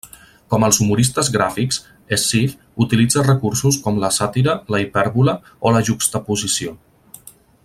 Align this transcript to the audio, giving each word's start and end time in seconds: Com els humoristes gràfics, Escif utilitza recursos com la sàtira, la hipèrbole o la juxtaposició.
Com 0.51 0.63
els 0.67 0.77
humoristes 0.83 1.29
gràfics, 1.35 1.77
Escif 2.17 2.55
utilitza 2.87 3.27
recursos 3.27 3.79
com 3.85 4.03
la 4.05 4.13
sàtira, 4.19 4.59
la 4.77 4.83
hipèrbole 4.87 5.37
o 5.71 5.77
la 5.79 5.87
juxtaposició. 5.91 6.79